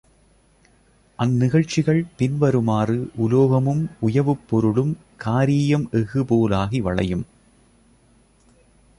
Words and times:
அந்நிகழ்ச்சிகள் 1.19 1.99
பின்வருமாறு 2.17 2.95
உலோகமும் 3.17 3.83
உயவுப் 3.99 4.47
பொருளும் 4.49 4.97
காரீயம் 5.25 5.85
எஃகு 5.91 6.23
போலாகி 6.23 6.79
வளையும். 6.79 7.25